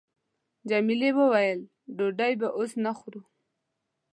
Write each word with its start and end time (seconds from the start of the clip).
جميلې 0.69 1.11
وويل:، 1.17 1.59
ډوډۍ 1.97 2.33
به 2.41 2.47
اوس 2.57 2.71
نه 2.83 2.91
خورو. 2.97 3.21